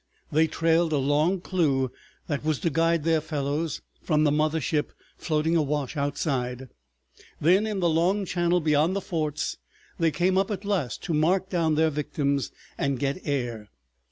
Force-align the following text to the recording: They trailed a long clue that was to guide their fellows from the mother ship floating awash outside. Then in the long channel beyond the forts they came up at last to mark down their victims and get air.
They 0.31 0.47
trailed 0.47 0.93
a 0.93 0.97
long 0.97 1.41
clue 1.41 1.91
that 2.25 2.43
was 2.43 2.57
to 2.61 2.71
guide 2.71 3.03
their 3.03 3.21
fellows 3.21 3.83
from 4.01 4.23
the 4.23 4.31
mother 4.31 4.59
ship 4.59 4.93
floating 5.15 5.55
awash 5.55 5.95
outside. 5.95 6.69
Then 7.39 7.67
in 7.67 7.81
the 7.81 7.87
long 7.87 8.25
channel 8.25 8.59
beyond 8.61 8.95
the 8.95 8.99
forts 9.01 9.57
they 9.99 10.09
came 10.09 10.39
up 10.39 10.49
at 10.49 10.65
last 10.65 11.03
to 11.03 11.13
mark 11.13 11.51
down 11.51 11.75
their 11.75 11.91
victims 11.91 12.51
and 12.79 12.97
get 12.97 13.19
air. 13.27 13.69